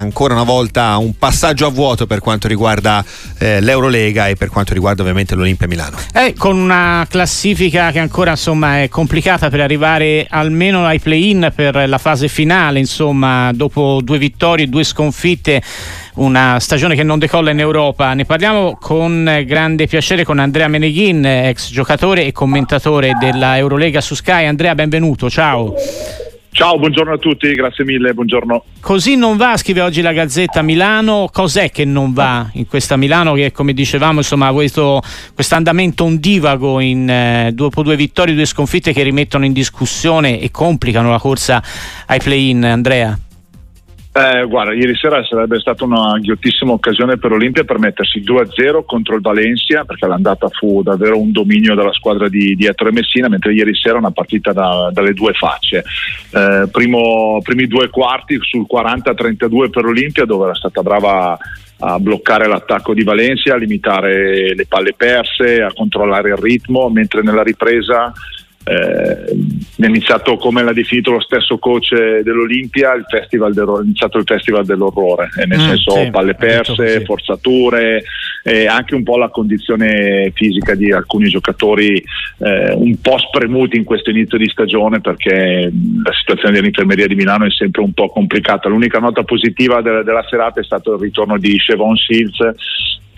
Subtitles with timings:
[0.00, 3.04] ancora una volta un passaggio a vuoto per quanto riguarda
[3.36, 5.96] eh, l'Eurolega e per quanto riguarda ovviamente l'Olimpia Milano.
[6.14, 11.88] Eh, con una classifica che ancora insomma, è complicata per arrivare almeno ai play-in per
[11.88, 15.60] la fase finale, insomma, dopo due vittorie e due sconfitte
[16.14, 18.14] una stagione che non decolla in Europa.
[18.14, 24.14] Ne parliamo con grande piacere con Andrea Meneghin, ex giocatore e commentatore della Eurolega su
[24.14, 24.46] Sky.
[24.46, 25.74] Andrea, benvenuto, ciao.
[26.58, 28.64] Ciao, buongiorno a tutti, grazie mille, buongiorno.
[28.80, 31.28] Così non va, scrive oggi la Gazzetta Milano.
[31.32, 35.00] Cos'è che non va in questa Milano che, come dicevamo, insomma, ha questo
[35.50, 40.50] andamento ondivago in, eh, dopo due vittorie e due sconfitte che rimettono in discussione e
[40.50, 41.62] complicano la corsa
[42.06, 43.16] ai play-in, Andrea?
[44.18, 49.14] Eh, guarda, ieri sera sarebbe stata una ghiottissima occasione per Olimpia per mettersi 2-0 contro
[49.14, 53.52] il Valencia, perché l'andata fu davvero un dominio della squadra di, di Ettore Messina, mentre
[53.52, 55.84] ieri sera una partita da, dalle due facce.
[56.32, 61.38] Eh, primo, primi due quarti sul 40-32 per Olimpia, dove era stata brava
[61.80, 67.22] a bloccare l'attacco di Valencia, a limitare le palle perse, a controllare il ritmo, mentre
[67.22, 68.12] nella ripresa
[68.68, 69.24] eh,
[69.82, 74.24] è iniziato come l'ha definito lo stesso coach dell'Olimpia il festival del, è iniziato il
[74.26, 78.02] festival dell'orrore eh, nel mm, senso sì, palle perse, forzature
[78.42, 82.02] e anche un po' la condizione fisica di alcuni giocatori
[82.38, 85.72] eh, un po' spremuti in questo inizio di stagione perché
[86.02, 88.68] la situazione dell'infermeria di Milano è sempre un po' complicata.
[88.68, 92.38] L'unica nota positiva de- della serata è stato il ritorno di Chevon Shields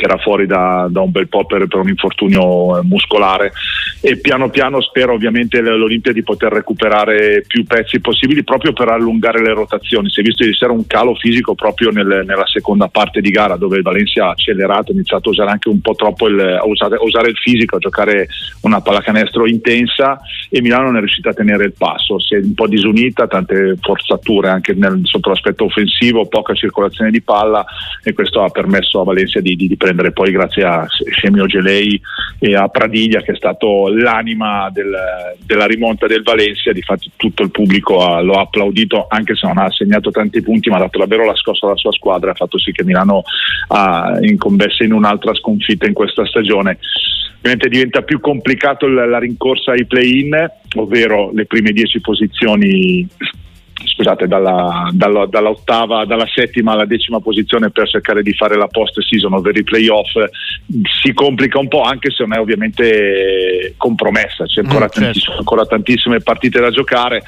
[0.00, 3.52] che era fuori da, da un bel po' per, per, un infortunio eh, muscolare
[4.00, 9.42] e piano piano spero ovviamente l'Olimpia di poter recuperare più pezzi possibili proprio per allungare
[9.42, 10.08] le rotazioni.
[10.08, 13.56] Si è visto ieri sera un calo fisico proprio nel, nella seconda parte di gara
[13.56, 16.64] dove il Valencia ha accelerato, ha iniziato a usare anche un po' troppo il, a
[16.64, 18.28] usare, a usare il fisico, a giocare
[18.62, 22.54] una pallacanestro intensa e Milano non è riuscita a tenere il passo, si è un
[22.54, 27.62] po' disunita, tante forzature anche nel, sotto l'aspetto offensivo, poca circolazione di palla
[28.02, 31.46] e questo ha permesso a Valencia di, di, di prendere prendere poi grazie a Scemio
[31.46, 32.00] Gelei
[32.38, 34.94] e a Pradiglia che è stato l'anima del,
[35.44, 39.46] della rimonta del Valencia, di fatto tutto il pubblico ha, lo ha applaudito anche se
[39.46, 42.34] non ha segnato tanti punti ma ha dato davvero la scossa alla sua squadra, ha
[42.34, 43.22] fatto sì che Milano
[43.68, 46.78] ha incombesse in un'altra sconfitta in questa stagione.
[47.38, 53.08] Ovviamente diventa più complicato la rincorsa ai play-in, ovvero le prime dieci posizioni
[53.84, 59.00] scusate, dalla, dalla, dall'ottava, dalla settima alla decima posizione per cercare di fare la post
[59.00, 60.12] season, ovvero i playoff,
[61.02, 65.32] si complica un po' anche se non è ovviamente compromessa, c'è ancora, mm, certo.
[65.38, 67.22] ancora tantissime partite da giocare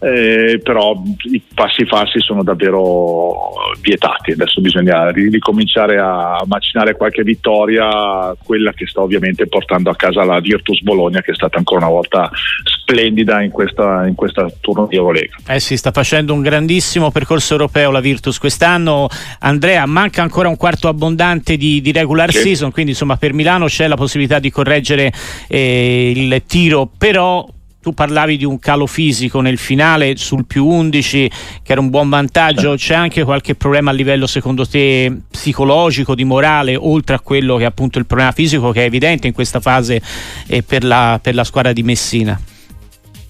[0.00, 4.32] eh, però i passi falsi sono davvero vietati.
[4.32, 10.40] Adesso bisogna ricominciare a macinare qualche vittoria, quella che sta ovviamente portando a casa la
[10.40, 12.30] Virtus Bologna, che è stata ancora una volta
[12.64, 15.36] splendida in questa, in questa turno di Eurolega.
[15.48, 19.08] Eh sì, sta facendo un grandissimo percorso europeo la Virtus quest'anno.
[19.40, 22.40] Andrea, manca ancora un quarto abbondante di, di regular sì.
[22.40, 25.12] season, quindi insomma per Milano c'è la possibilità di correggere
[25.48, 27.46] eh, il tiro, però
[27.86, 31.30] tu parlavi di un calo fisico nel finale sul più 11
[31.62, 36.24] che era un buon vantaggio, c'è anche qualche problema a livello secondo te psicologico, di
[36.24, 39.60] morale, oltre a quello che è appunto il problema fisico che è evidente in questa
[39.60, 40.02] fase
[40.48, 42.36] eh, per, la, per la squadra di Messina?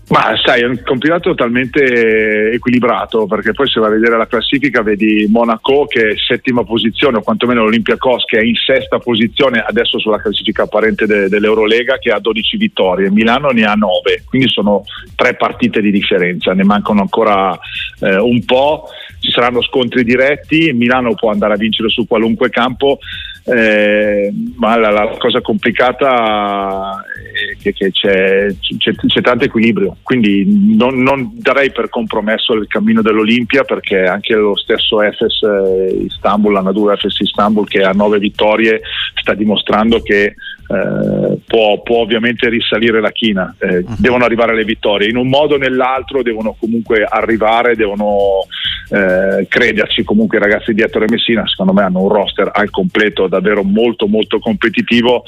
[0.08, 4.80] Ma sai, è un campionato talmente equilibrato perché poi se vai a vedere la classifica
[4.80, 9.98] vedi Monaco che è settima posizione o quantomeno l'Olympiacos che è in sesta posizione adesso
[9.98, 14.84] sulla classifica apparente de- dell'Eurolega che ha 12 vittorie, Milano ne ha 9, quindi sono
[15.16, 17.58] tre partite di differenza, ne mancano ancora
[17.98, 18.88] eh, un po',
[19.18, 23.00] ci saranno scontri diretti, Milano può andare a vincere su qualunque campo,
[23.44, 27.02] eh, ma la, la cosa complicata
[27.35, 27.35] che,
[27.72, 33.64] che c'è, c'è, c'è, tanto equilibrio, quindi non, non, darei per compromesso il cammino dell'Olimpia
[33.64, 38.80] perché anche lo stesso Efes eh, Istanbul, l'Anadolu Efes Istanbul che ha nove vittorie
[39.14, 40.34] sta dimostrando che
[40.68, 43.94] eh, può, può, ovviamente risalire la china, eh, uh-huh.
[43.98, 48.46] devono arrivare le vittorie, in un modo o nell'altro devono comunque arrivare, devono
[48.88, 53.26] eh, crederci comunque i ragazzi di Ettore Messina, secondo me hanno un roster al completo
[53.26, 55.24] davvero molto molto competitivo,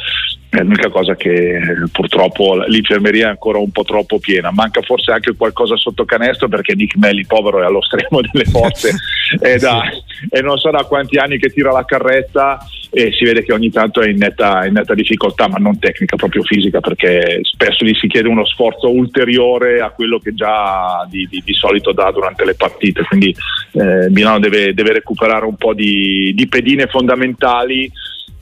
[0.50, 1.60] è l'unica cosa che eh,
[1.92, 6.74] purtroppo l'infermeria è ancora un po' troppo piena, manca forse anche qualcosa sotto canestro perché
[6.74, 8.94] Nick Melli povero è allo stremo delle forze.
[9.38, 9.82] È da,
[10.30, 12.58] e non so da quanti anni che tira la carretta
[12.90, 16.16] e si vede che ogni tanto è in netta, in netta, difficoltà, ma non tecnica,
[16.16, 21.26] proprio fisica, perché spesso gli si chiede uno sforzo ulteriore a quello che già di,
[21.28, 23.02] di, di solito dà durante le partite.
[23.02, 23.34] Quindi
[23.72, 27.90] eh, Milano deve, deve, recuperare un po' di, di pedine fondamentali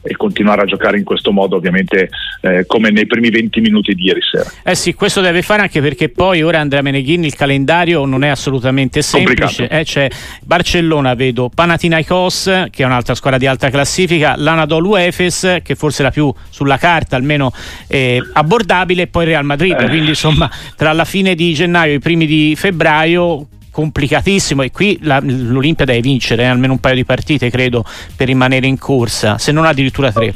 [0.07, 2.09] e continuare a giocare in questo modo ovviamente
[2.41, 4.51] eh, come nei primi 20 minuti di ieri sera.
[4.63, 8.29] Eh sì, questo deve fare anche perché poi ora Andrea Meneghin il calendario non è
[8.29, 10.09] assolutamente semplice, eh, c'è
[10.43, 16.05] Barcellona, vedo Panathinaikos che è un'altra squadra di alta classifica, l'Anadolu Efes che forse è
[16.05, 17.53] la più sulla carta almeno
[17.89, 19.89] eh, abbordabile e poi Real Madrid, eh.
[19.89, 24.97] quindi insomma tra la fine di gennaio e i primi di febbraio complicatissimo e qui
[25.03, 27.85] la, l'Olimpia deve vincere eh, almeno un paio di partite credo
[28.17, 30.33] per rimanere in corsa se non addirittura tre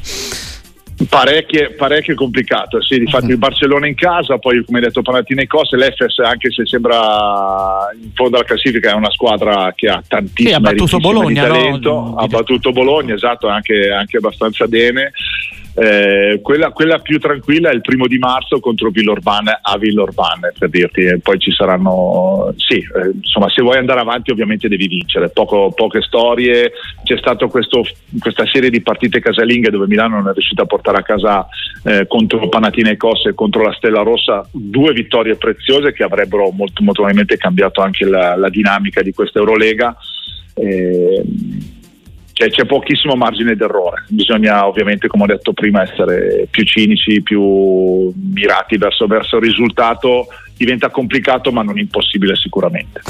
[1.09, 3.31] Parecchie, parecchio complicato, sì, difatti uh-huh.
[3.31, 8.11] il Barcellona in casa, poi come hai detto Panathinaikos e l'Efes anche se sembra in
[8.13, 12.17] fondo alla classifica è una squadra che ha tantissimo sì, ha battuto Bologna, talento, no?
[12.17, 15.13] ha battuto Bologna, esatto, anche, anche abbastanza bene
[15.75, 20.69] eh, quella, quella, più tranquilla è il primo di marzo contro Villorban a Villorban per
[20.69, 25.29] dirti e poi ci saranno sì eh, insomma se vuoi andare avanti ovviamente devi vincere.
[25.31, 26.73] Poco, poche storie
[27.05, 31.03] c'è stata questa serie di partite casalinghe dove Milano non è riuscita a portare a
[31.03, 31.47] casa
[31.85, 37.03] eh, contro Panathinaikos e contro la Stella Rossa due vittorie preziose che avrebbero molto, molto
[37.03, 39.97] probabilmente cambiato anche la, la dinamica di questa Eurolega
[42.41, 44.05] c'è, c'è, pochissimo margine d'errore.
[44.09, 50.27] Bisogna ovviamente, come ho detto prima, essere più cinici, più mirati verso, verso il risultato
[50.65, 53.01] diventa complicato ma non impossibile sicuramente.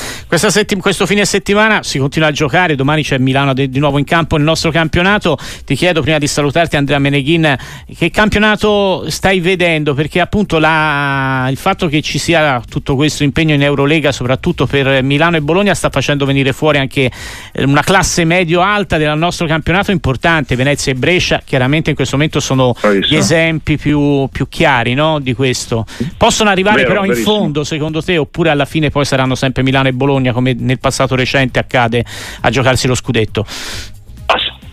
[0.50, 4.05] Settim- questo fine settimana si continua a giocare, domani c'è Milano de- di nuovo in
[4.05, 5.37] campo nel nostro campionato.
[5.64, 7.56] Ti chiedo prima di salutarti Andrea Meneghin
[7.97, 13.55] che campionato stai vedendo perché appunto la- il fatto che ci sia tutto questo impegno
[13.55, 17.11] in Eurolega soprattutto per Milano e Bologna sta facendo venire fuori anche
[17.52, 22.38] eh, una classe medio-alta del nostro campionato importante, Venezia e Brescia chiaramente in questo momento
[22.38, 22.75] sono
[23.08, 25.19] gli esempi più, più chiari no?
[25.19, 25.85] di questo.
[26.17, 29.62] Possono arrivare Vero, però in fondo fondo secondo te oppure alla fine poi saranno sempre
[29.62, 32.04] Milano e Bologna come nel passato recente accade
[32.40, 33.44] a giocarsi lo scudetto?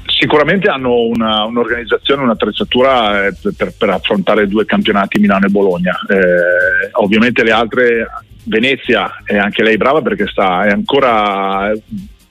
[0.05, 5.95] Sicuramente hanno una, un'organizzazione, un'attrezzatura eh, per, per, affrontare due campionati Milano e Bologna.
[6.09, 8.07] Eh, ovviamente le altre,
[8.45, 11.71] Venezia è anche lei brava perché sta, è ancora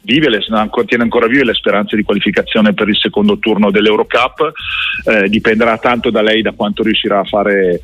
[0.07, 0.39] vive le,
[0.87, 4.53] tiene ancora vive le speranze di qualificazione per il secondo turno dell'Eurocup,
[5.05, 7.81] eh, dipenderà tanto da lei da quanto riuscirà a fare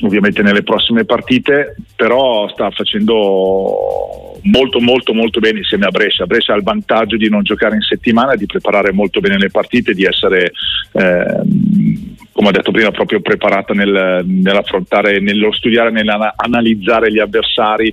[0.00, 6.26] ovviamente nelle prossime partite, però sta facendo molto molto molto bene insieme a Brescia.
[6.26, 9.94] Brescia ha il vantaggio di non giocare in settimana, di preparare molto bene le partite,
[9.94, 10.52] di essere
[10.92, 11.40] eh,
[12.32, 17.92] come ho detto prima proprio preparata nel, nell'affrontare, nello studiare, nell'analizzare gli avversari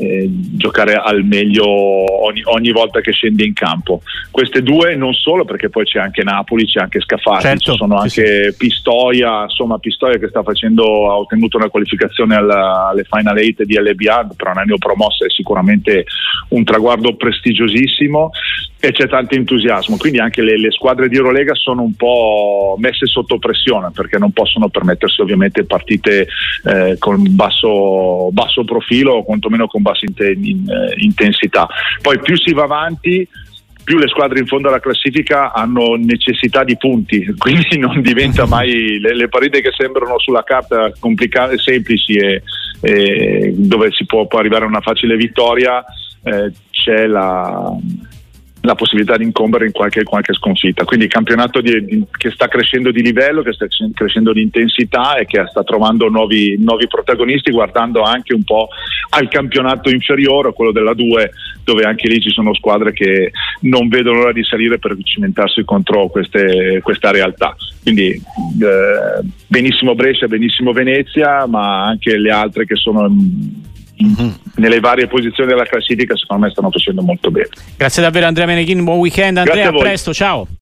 [0.00, 4.00] eh, giocare al meglio ogni, ogni, volta che scende in campo.
[4.30, 7.96] Queste due non solo perché poi c'è anche Napoli, c'è anche Scafati, certo, ci sono
[7.96, 8.56] anche sì.
[8.56, 13.76] Pistoia, insomma Pistoia che sta facendo, ha ottenuto una qualificazione alla, alle Final 8 di
[13.76, 16.06] LBA, per un anno promossa è sicuramente
[16.48, 18.30] un traguardo prestigiosissimo
[18.82, 23.04] e c'è tanto entusiasmo, quindi anche le, le, squadre di Eurolega sono un po' messe
[23.04, 26.26] sotto pressione perché non possono permettersi ovviamente partite
[26.64, 31.68] eh, con basso, basso, profilo o quantomeno con bassa eh, intensità.
[32.00, 33.28] Poi più si va avanti
[33.82, 39.00] più le squadre in fondo alla classifica hanno necessità di punti, quindi non diventa mai
[39.00, 42.42] le, le partite che sembrano sulla carta complicate, semplici e,
[42.80, 45.84] e dove si può, può, arrivare a una facile vittoria,
[46.22, 47.76] eh, c'è la,
[48.62, 50.84] la possibilità di incombere in qualche, qualche sconfitta.
[50.84, 55.24] Quindi campionato di, di, che sta crescendo di livello, che sta crescendo di intensità e
[55.24, 58.68] che sta trovando nuovi, nuovi, protagonisti, guardando anche un po'
[59.10, 61.30] al campionato inferiore, quello della 2,
[61.64, 63.30] dove anche lì ci sono squadre che
[63.62, 67.56] non vedono l'ora di salire per cimentarsi contro queste, questa realtà.
[67.82, 73.08] Quindi eh, benissimo Brescia, benissimo Venezia, ma anche le altre che sono
[74.02, 74.30] mm-hmm.
[74.56, 77.48] nelle varie posizioni della classifica secondo me stanno facendo molto bene.
[77.76, 80.46] Grazie davvero Andrea Meneghin, buon weekend Andrea, a, a presto, ciao.